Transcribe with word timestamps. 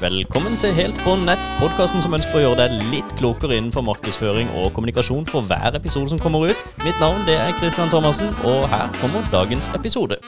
Velkommen 0.00 0.56
til 0.58 0.72
Helt 0.74 0.96
på 1.04 1.12
nett, 1.14 1.42
podkasten 1.60 2.02
som 2.02 2.16
ønsker 2.16 2.34
å 2.34 2.40
gjøre 2.42 2.64
deg 2.64 2.80
litt 2.90 3.12
klokere 3.14 3.54
innenfor 3.54 3.84
markedsføring 3.86 4.48
og 4.58 4.72
kommunikasjon 4.74 5.22
for 5.30 5.46
hver 5.46 5.76
episode 5.78 6.10
som 6.10 6.18
kommer 6.18 6.48
ut. 6.50 6.64
Mitt 6.82 6.98
navn 6.98 7.22
det 7.28 7.36
er 7.38 7.54
Christian 7.60 7.92
Thomassen, 7.92 8.32
og 8.42 8.66
her 8.72 8.90
kommer 8.98 9.22
dagens 9.30 9.70
episode. 9.78 10.18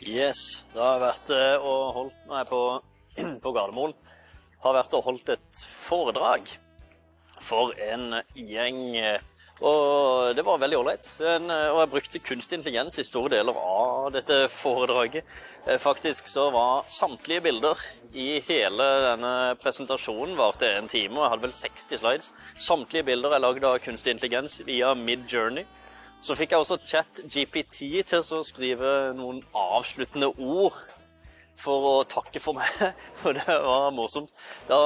Yes, 0.00 0.64
da 0.72 0.86
har 0.86 0.96
jeg 0.96 1.04
vært 1.04 1.34
eh, 1.36 1.68
og 1.68 1.82
holdt 1.98 2.16
Nå 2.24 2.40
jeg 2.40 2.50
på, 2.54 2.62
på 3.44 3.52
Gardermoen. 3.58 3.92
Har 4.64 4.78
vært 4.80 4.96
og 4.96 5.04
holdt 5.04 5.34
et 5.36 5.66
foredrag 5.84 6.48
for 7.44 7.76
en 7.92 8.22
gjeng 8.32 8.96
eh, 8.96 9.20
og 9.58 10.36
det 10.38 10.44
var 10.46 10.60
veldig 10.62 10.76
ålreit. 10.78 11.08
Og 11.18 11.78
jeg 11.80 11.90
brukte 11.90 12.20
kunstig 12.22 12.60
intelligens 12.60 12.98
i 13.02 13.06
store 13.06 13.32
deler 13.32 13.56
av 13.58 13.97
dette 14.14 14.48
foredraget. 14.52 15.24
Eh, 15.66 15.78
faktisk 15.78 16.28
så 16.30 16.48
var 16.54 16.84
samtlige 16.88 17.44
bilder 17.48 17.80
i 18.12 18.40
hele 18.46 18.86
denne 19.04 19.32
presentasjonen 19.60 20.36
varte 20.38 20.70
en 20.76 20.88
time, 20.88 21.18
og 21.18 21.24
jeg 21.24 21.32
hadde 21.34 21.46
vel 21.46 21.56
60 21.56 22.02
slides. 22.02 22.30
Samtlige 22.56 23.08
bilder 23.10 23.36
er 23.36 23.44
lagd 23.44 23.66
av 23.68 23.80
kunstig 23.84 24.16
intelligens 24.16 24.60
via 24.66 24.94
Midjourney. 24.98 25.66
Så 26.24 26.34
fikk 26.34 26.52
jeg 26.52 26.64
også 26.64 26.80
chat 26.82 27.20
GPT 27.30 28.02
til 28.08 28.22
å 28.34 28.44
skrive 28.46 28.94
noen 29.14 29.42
avsluttende 29.54 30.32
ord 30.34 30.78
for 31.58 31.86
å 31.88 31.94
takke 32.08 32.40
for 32.42 32.56
meg, 32.58 32.70
og 33.26 33.34
det 33.38 33.46
var 33.46 33.90
morsomt. 33.94 34.32
Da 34.68 34.78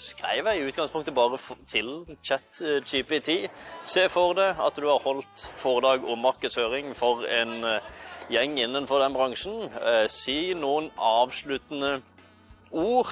skrev 0.00 0.48
jeg 0.48 0.60
i 0.60 0.68
utgangspunktet 0.70 1.16
bare 1.16 1.40
til 1.70 1.90
chat-GPT. 2.24 3.50
Se 3.82 4.06
for 4.12 4.36
deg 4.38 4.60
at 4.60 4.80
du 4.80 4.88
har 4.88 5.02
holdt 5.04 5.46
foredrag 5.60 6.06
om 6.08 6.22
markedsføring 6.24 6.94
for 6.98 7.26
en 7.28 7.58
eh, 7.68 7.90
gjeng 8.30 8.58
innenfor 8.58 9.02
den 9.02 9.14
bransjen. 9.14 9.58
Eh, 9.82 10.06
si 10.10 10.54
noen 10.58 10.90
avsluttende 10.96 11.98
ord 12.70 13.10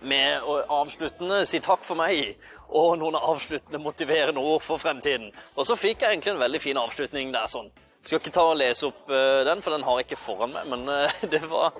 med 0.00 0.44
avsluttende 0.70 1.42
si 1.48 1.60
takk 1.60 1.82
for 1.84 1.98
meg 1.98 2.38
og 2.68 2.98
noen 3.00 3.18
avsluttende 3.18 3.80
motiverende 3.82 4.40
ord 4.40 4.62
for 4.64 4.80
fremtiden. 4.80 5.30
Og 5.56 5.66
så 5.66 5.76
fikk 5.78 6.02
jeg 6.02 6.16
egentlig 6.16 6.34
en 6.34 6.42
veldig 6.42 6.60
fin 6.62 6.80
avslutning 6.80 7.32
der 7.34 7.48
sånn. 7.50 7.70
Skal 8.02 8.20
ikke 8.20 8.32
ta 8.32 8.44
og 8.46 8.58
lese 8.60 8.88
opp 8.88 9.08
uh, 9.10 9.44
den, 9.44 9.62
for 9.64 9.74
den 9.74 9.84
har 9.84 9.98
jeg 9.98 10.06
ikke 10.06 10.20
foran 10.20 10.54
meg. 10.54 10.68
Men 10.70 10.86
uh, 10.88 11.22
det 11.34 11.44
var 11.50 11.74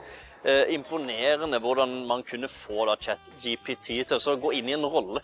imponerende 0.71 1.59
hvordan 1.59 2.05
man 2.07 2.23
kunne 2.23 2.47
få 2.49 2.85
da 2.87 2.95
chat-GPT 3.03 4.05
til 4.07 4.29
å 4.31 4.37
gå 4.39 4.53
inn 4.55 4.71
i 4.71 4.77
en 4.77 4.87
rolle 4.87 5.19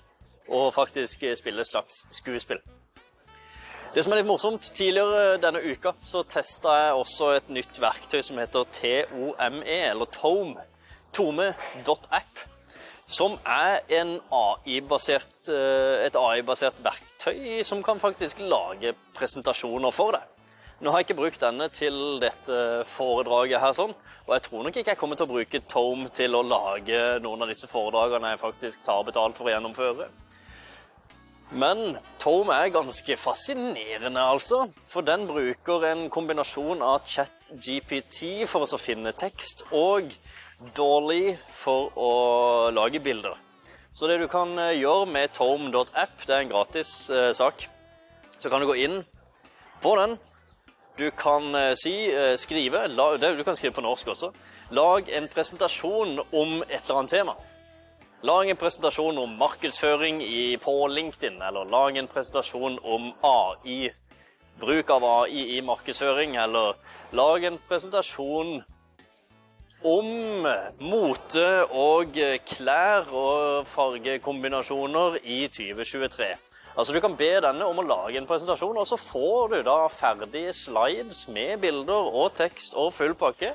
og 0.51 0.73
faktisk 0.75 1.23
spille 1.39 1.62
et 1.62 1.70
slags 1.70 2.03
skuespill. 2.12 2.59
Det 3.95 4.03
som 4.03 4.11
er 4.11 4.19
litt 4.19 4.27
morsomt, 4.27 4.64
Tidligere 4.75 5.37
denne 5.39 5.61
uka 5.62 5.92
så 6.03 6.25
testa 6.27 6.73
jeg 6.81 6.95
også 6.98 7.28
et 7.37 7.50
nytt 7.55 7.77
verktøy 7.78 8.25
som 8.27 8.41
heter 8.42 8.67
TOME, 8.75 9.61
eller 9.70 10.11
Tome. 10.11 10.64
Tome.app. 11.14 12.41
Som 13.06 13.36
er 13.47 13.84
AI 13.86 14.81
et 14.81 16.19
AI-basert 16.19 16.83
verktøy 16.83 17.62
som 17.62 17.84
kan 17.86 18.03
faktisk 18.03 18.42
lage 18.42 18.97
presentasjoner 19.14 19.95
for 19.95 20.19
deg. 20.19 20.27
Nå 20.83 20.91
har 20.91 20.98
jeg 20.98 21.12
ikke 21.12 21.20
brukt 21.20 21.47
denne 21.47 21.70
til 21.70 22.19
dette 22.19 22.83
foredraget 22.91 23.62
her, 23.62 23.79
sånn, 23.79 23.95
og 24.27 24.34
jeg 24.34 24.47
tror 24.48 24.67
nok 24.67 24.75
ikke 24.81 24.97
jeg 24.97 24.98
kommer 25.05 25.20
til 25.20 25.29
å 25.29 25.34
bruke 25.36 25.62
Tome 25.70 26.11
til 26.11 26.34
å 26.34 26.42
lage 26.42 27.20
noen 27.23 27.47
av 27.47 27.55
disse 27.55 27.70
foredragene 27.70 28.34
jeg 28.34 28.42
faktisk 28.42 28.83
tar 28.83 29.06
betalt 29.06 29.39
for 29.39 29.47
å 29.47 29.55
gjennomføre. 29.55 30.11
Men 31.55 31.99
Tome 32.19 32.57
er 32.59 32.73
ganske 32.75 33.17
fascinerende, 33.17 34.21
altså. 34.21 34.65
For 34.91 35.07
den 35.07 35.29
bruker 35.29 35.87
en 35.87 36.09
kombinasjon 36.11 36.83
av 36.83 37.07
chat-GPT 37.07 38.43
for 38.51 38.67
å 38.67 38.81
finne 38.81 39.15
tekst 39.15 39.63
og 39.71 40.11
Dolly 40.75 41.37
for 41.55 41.95
å 41.95 42.13
lage 42.75 43.03
bilder. 43.05 43.39
Så 43.95 44.11
det 44.11 44.19
du 44.19 44.27
kan 44.27 44.57
eh, 44.59 44.81
gjøre 44.81 45.07
med 45.07 45.31
tome.app, 45.37 46.27
det 46.27 46.35
er 46.35 46.43
en 46.43 46.51
gratis 46.51 46.95
eh, 47.14 47.31
sak. 47.37 47.69
Så 48.39 48.51
kan 48.51 48.63
du 48.63 48.67
gå 48.67 48.75
inn 48.83 49.05
på 49.85 49.95
den, 50.01 50.17
du 50.98 51.11
kan 51.11 51.55
eh, 51.55 51.73
si, 51.79 51.95
eh, 52.11 52.37
skrive, 52.37 52.89
du 52.89 53.45
kan 53.45 53.57
skrive 53.57 53.75
på 53.75 53.83
norsk 53.83 54.11
også. 54.14 54.31
Lag 54.70 55.09
en 55.11 55.29
presentasjon 55.29 56.20
om 56.33 56.63
et 56.69 56.81
eller 56.83 56.98
annet 56.98 57.11
tema. 57.11 57.35
Lag 58.24 58.48
en 58.48 58.57
presentasjon 58.57 59.18
om 59.20 59.33
markedsføring 59.36 60.23
i, 60.24 60.57
på 60.57 60.73
LinkedIn, 60.89 61.42
eller 61.45 61.67
lag 61.68 61.98
en 62.01 62.07
presentasjon 62.08 62.79
om 62.80 63.11
AI. 63.20 63.90
Bruk 64.62 64.92
av 64.95 65.05
AI 65.05 65.42
i 65.58 65.61
markedsføring, 65.61 66.39
eller 66.40 66.79
lag 67.13 67.45
en 67.45 67.58
presentasjon 67.68 68.63
om 69.84 70.08
mote 70.80 71.45
og 71.68 72.17
klær 72.48 73.13
og 73.13 73.68
fargekombinasjoner 73.74 75.18
i 75.20 75.42
2023. 75.58 76.30
Altså 76.79 76.96
Du 76.96 77.02
kan 77.05 77.18
be 77.20 77.29
denne 77.45 77.68
om 77.68 77.84
å 77.84 77.86
lage 77.90 78.17
en 78.23 78.30
presentasjon, 78.30 78.80
og 78.80 78.89
så 78.89 78.96
får 78.96 79.52
du 79.52 79.58
da 79.68 79.77
ferdige 79.92 80.57
slides 80.57 81.27
med 81.29 81.61
bilder 81.61 82.08
og 82.08 82.33
tekst 82.40 82.73
og 82.73 82.95
full 82.96 83.13
pakke. 83.13 83.52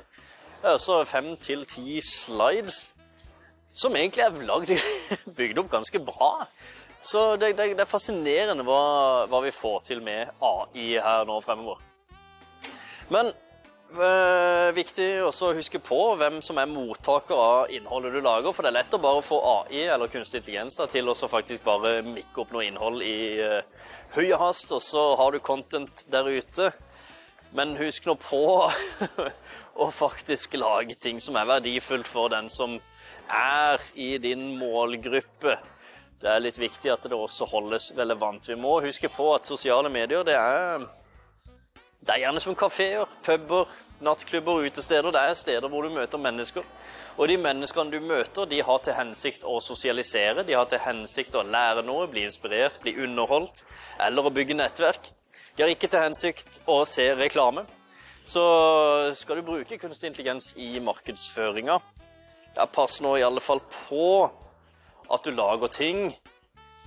Altså 0.62 1.02
fem 1.10 1.34
til 1.42 1.66
ti 1.66 1.98
slides 2.04 2.84
som 3.72 3.96
egentlig 3.96 4.24
er 4.24 4.46
lagd, 4.46 4.72
bygd 5.38 5.60
opp 5.62 5.70
ganske 5.72 6.02
bra. 6.02 6.32
Så 7.00 7.36
det, 7.40 7.54
det, 7.56 7.72
det 7.78 7.84
er 7.86 7.88
fascinerende 7.88 8.64
hva, 8.66 9.26
hva, 9.30 9.40
vi 9.44 9.54
får 9.54 9.86
til 9.88 10.02
med 10.04 10.34
AI 10.44 10.98
her 11.00 11.24
nå 11.28 11.38
fremover. 11.40 11.80
Men 13.10 13.30
øh, 13.96 14.68
viktig 14.76 15.08
også 15.24 15.48
å 15.48 15.56
huske 15.56 15.80
på 15.82 15.98
hvem 16.20 16.42
som 16.44 16.60
er 16.60 16.68
mottaker 16.68 17.40
av 17.40 17.72
innholdet 17.72 18.12
du 18.14 18.20
lager. 18.20 18.52
For 18.52 18.66
det 18.66 18.74
er 18.74 18.78
lett 18.82 18.98
å 18.98 19.02
bare 19.02 19.24
få 19.24 19.40
AI 19.54 19.86
eller 19.86 20.12
kunstig 20.12 20.42
intelligens 20.42 20.76
da, 20.76 20.90
til 20.90 21.08
å 21.08 21.16
faktisk 21.16 21.64
bare 21.64 22.02
mikke 22.04 22.44
opp 22.44 22.52
noe 22.52 22.68
innhold 22.68 23.00
i 23.06 23.40
øh, 23.46 23.88
høy 24.18 24.28
hast, 24.36 24.68
og 24.76 24.84
så 24.84 25.14
har 25.16 25.32
du 25.32 25.40
content 25.40 26.04
der 26.12 26.28
ute. 26.28 26.68
Men 27.56 27.78
husk 27.80 28.04
nå 28.06 28.14
på 28.20 28.44
å 29.82 29.90
faktisk 29.90 30.60
lage 30.60 31.00
ting 31.00 31.16
som 31.22 31.40
er 31.40 31.48
verdifullt 31.48 32.06
for 32.06 32.30
den 32.30 32.52
som 32.52 32.76
er 33.30 33.82
i 33.94 34.16
din 34.18 34.50
målgruppe. 34.58 35.56
Det 36.20 36.28
er 36.28 36.42
litt 36.42 36.58
viktig 36.60 36.92
at 36.92 37.06
det 37.08 37.16
også 37.16 37.48
holdes 37.48 37.92
relevant. 37.96 38.48
Vi 38.48 38.58
må 38.60 38.80
huske 38.84 39.08
på 39.08 39.30
at 39.34 39.48
sosiale 39.48 39.88
medier 39.92 40.26
det 40.26 40.36
er 40.36 40.88
det 42.00 42.14
er 42.14 42.22
gjerne 42.22 42.40
som 42.40 42.54
kafeer, 42.56 43.08
puber, 43.20 43.68
nattklubber, 44.00 44.62
utesteder. 44.64 45.12
Det 45.12 45.20
er 45.20 45.34
steder 45.36 45.68
hvor 45.68 45.84
du 45.84 45.92
møter 45.92 46.18
mennesker. 46.18 46.64
Og 47.20 47.28
de 47.28 47.36
menneskene 47.36 47.92
du 47.92 48.00
møter, 48.00 48.48
de 48.48 48.62
har 48.64 48.80
til 48.80 48.96
hensikt 48.96 49.44
å 49.44 49.58
sosialisere. 49.60 50.46
De 50.48 50.56
har 50.56 50.64
til 50.70 50.80
hensikt 50.80 51.36
å 51.36 51.44
lære 51.44 51.84
noe, 51.84 52.08
bli 52.08 52.24
inspirert, 52.24 52.80
bli 52.80 52.94
underholdt 53.04 53.66
eller 54.00 54.24
å 54.24 54.32
bygge 54.32 54.56
nettverk. 54.56 55.10
De 55.56 55.66
har 55.66 55.74
ikke 55.74 55.90
til 55.92 56.06
hensikt 56.06 56.62
å 56.64 56.78
se 56.88 57.10
reklame. 57.18 57.66
Så 58.24 58.42
skal 59.20 59.40
du 59.40 59.44
bruke 59.44 59.76
kunstig 59.80 60.08
intelligens 60.08 60.54
i 60.56 60.78
markedsføringa, 60.80 61.76
ja, 62.56 62.66
pass 62.66 63.00
nå 63.00 63.16
i 63.18 63.24
alle 63.26 63.40
fall 63.40 63.62
på 63.86 64.30
at 65.10 65.24
du 65.26 65.34
lager 65.34 65.72
ting, 65.74 66.10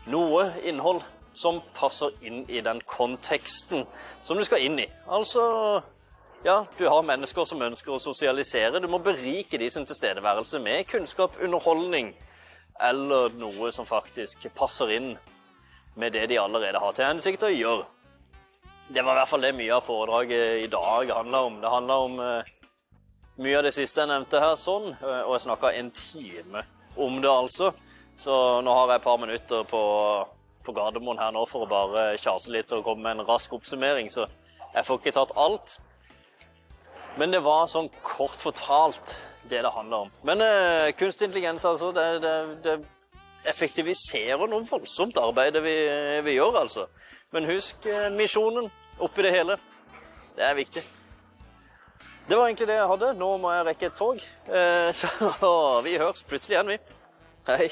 noe 0.07 0.49
innhold, 0.63 1.03
som 1.33 1.61
passer 1.73 2.13
inn 2.21 2.43
i 2.45 2.61
den 2.61 2.81
konteksten 2.85 3.87
som 4.21 4.37
du 4.37 4.43
skal 4.45 4.61
inn 4.61 4.77
i. 4.83 4.85
Altså 5.09 5.41
ja, 6.45 6.65
du 6.77 6.85
har 6.87 7.05
mennesker 7.07 7.47
som 7.47 7.61
ønsker 7.63 7.95
å 7.95 8.01
sosialisere. 8.03 8.81
Du 8.83 8.89
må 8.91 8.99
berike 9.01 9.57
de 9.57 9.69
sin 9.71 9.87
tilstedeværelse 9.87 10.59
med 10.61 10.85
kunnskap, 10.91 11.39
underholdning 11.41 12.11
eller 12.83 13.33
noe 13.39 13.71
som 13.71 13.87
faktisk 13.87 14.47
passer 14.57 14.91
inn 14.97 15.13
med 15.95 16.13
det 16.13 16.25
de 16.31 16.39
allerede 16.41 16.81
har 16.81 16.95
til 16.97 17.07
hensikt 17.07 17.45
å 17.45 17.51
gjøre. 17.53 17.85
Det 18.93 19.01
var 19.05 19.15
i 19.15 19.21
hvert 19.21 19.31
fall 19.31 19.45
det 19.45 19.53
mye 19.55 19.77
av 19.77 19.85
foredraget 19.85 20.65
i 20.65 20.67
dag 20.71 21.13
handla 21.15 21.41
om. 21.47 21.59
Det 21.61 21.71
handla 21.71 21.97
om 22.03 22.19
uh, 22.19 22.51
mye 23.41 23.57
av 23.57 23.65
det 23.65 23.73
siste 23.75 24.03
jeg 24.03 24.11
nevnte 24.11 24.41
her, 24.43 24.55
sånn, 24.59 24.91
uh, 25.01 25.23
og 25.25 25.35
jeg 25.35 25.45
snakka 25.47 25.73
en 25.79 25.91
time 25.97 26.63
om 27.01 27.19
det, 27.21 27.31
altså. 27.31 27.73
Så 28.19 28.33
nå 28.61 28.73
har 28.77 28.91
jeg 28.91 29.01
et 29.01 29.05
par 29.07 29.21
minutter 29.21 29.63
på 29.65 29.83
på 30.63 30.73
Gardermoen 30.75 31.19
her 31.19 31.33
nå 31.35 31.43
for 31.49 31.65
å 31.65 31.69
bare 31.69 32.13
kjase 32.21 32.51
litt 32.53 32.71
og 32.75 32.85
komme 32.85 33.03
med 33.03 33.19
en 33.19 33.27
rask 33.27 33.53
oppsummering, 33.55 34.09
så 34.11 34.27
jeg 34.73 34.87
får 34.87 35.01
ikke 35.01 35.15
tatt 35.17 35.35
alt. 35.39 35.77
Men 37.19 37.33
det 37.33 37.43
var 37.45 37.69
sånn 37.69 37.91
kort 38.01 38.41
fortalt 38.41 39.17
det 39.51 39.61
det 39.61 39.73
handler 39.75 40.07
om. 40.07 40.13
Men 40.25 40.41
uh, 40.41 40.89
kunstig 40.97 41.27
intelligens, 41.27 41.65
altså, 41.67 41.91
det, 41.93 42.07
det, 42.23 42.35
det, 42.65 42.79
effektiviserer 43.51 44.47
noe 44.47 44.63
voldsomt 44.63 45.17
arbeid 45.19 45.59
vi, 45.65 45.75
vi 46.23 46.37
gjør, 46.37 46.61
altså. 46.63 46.87
Men 47.35 47.49
husk 47.51 47.85
uh, 47.91 48.07
misjonen 48.15 48.71
oppi 49.03 49.27
det 49.27 49.35
hele. 49.35 49.59
Det 50.37 50.47
er 50.47 50.57
viktig. 50.57 50.85
Det 52.29 52.37
var 52.37 52.45
egentlig 52.47 52.67
det 52.67 52.77
jeg 52.79 52.91
hadde. 52.91 53.13
Nå 53.19 53.31
må 53.37 53.51
jeg 53.51 53.65
rekke 53.67 53.89
et 53.89 53.97
tog. 53.99 54.21
Uh, 54.47 54.89
så 54.99 55.09
vi 55.83 55.97
høres 55.99 56.23
plutselig 56.27 56.57
igjen, 56.57 56.75
vi. 56.75 56.79
Hei. 57.49 57.67